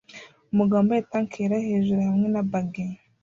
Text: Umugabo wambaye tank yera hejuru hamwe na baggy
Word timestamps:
Umugabo 0.53 0.77
wambaye 0.79 1.01
tank 1.11 1.31
yera 1.41 1.65
hejuru 1.67 1.99
hamwe 2.09 2.27
na 2.33 2.41
baggy 2.51 2.85